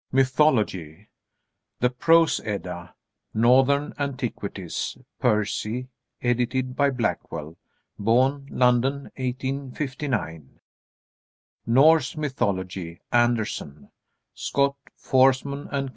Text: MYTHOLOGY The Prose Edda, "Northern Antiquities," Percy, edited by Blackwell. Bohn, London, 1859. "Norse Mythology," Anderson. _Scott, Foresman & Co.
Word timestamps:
MYTHOLOGY 0.11 1.09
The 1.79 1.91
Prose 1.91 2.41
Edda, 2.43 2.95
"Northern 3.35 3.93
Antiquities," 3.99 4.97
Percy, 5.19 5.89
edited 6.23 6.75
by 6.75 6.89
Blackwell. 6.89 7.55
Bohn, 7.99 8.47
London, 8.49 9.11
1859. 9.17 10.59
"Norse 11.67 12.17
Mythology," 12.17 12.99
Anderson. 13.11 13.91
_Scott, 14.35 14.73
Foresman 14.95 15.69
& 15.69 15.69
Co. 15.69 15.89